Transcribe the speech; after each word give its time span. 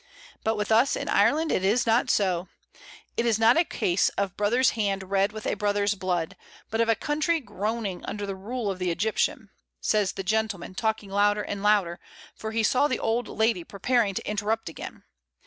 But 0.43 0.55
with 0.57 0.71
us 0.71 0.95
in 0.95 1.07
Ireland 1.07 1.51
it 1.51 1.61
COFFEE. 1.61 1.65
49 1.65 1.73
is 1.75 1.85
not 1.85 2.09
so. 2.09 2.47
It 3.17 3.27
is 3.27 3.37
not 3.37 3.55
a 3.55 3.63
case 3.63 4.09
of 4.17 4.35
brother's 4.35 4.71
hand 4.71 5.11
red 5.11 5.31
with 5.31 5.45
a 5.45 5.53
brother's 5.53 5.93
blood; 5.93 6.35
but 6.71 6.81
of 6.81 6.89
a 6.89 6.95
country 6.95 7.39
groaning 7.39 8.03
under 8.05 8.25
the 8.25 8.33
rule 8.33 8.71
of 8.71 8.79
the 8.79 8.89
Egjrptian," 8.89 9.49
says 9.79 10.13
the 10.13 10.23
gentle 10.23 10.57
man, 10.57 10.73
talking 10.73 11.11
louder 11.11 11.43
and 11.43 11.61
louder, 11.61 11.99
for 12.33 12.49
he 12.51 12.63
saw 12.63 12.87
the 12.87 12.97
old 12.97 13.27
lady 13.27 13.63
preparing 13.63 14.15
to 14.15 14.27
interrupt 14.27 14.69
again. 14.69 15.03